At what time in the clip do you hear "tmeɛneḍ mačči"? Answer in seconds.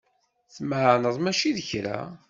0.55-1.51